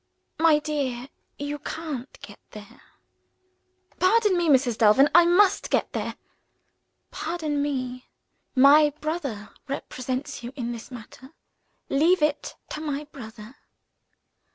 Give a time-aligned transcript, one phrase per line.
[0.39, 2.81] "My dear, you can't get there."
[3.99, 4.75] "Pardon me, Mrs.
[4.75, 6.15] Delvin, I must get there."
[7.11, 8.07] "Pardon me.
[8.55, 11.35] My brother represents you in this matter.
[11.87, 13.57] Leave it to my brother."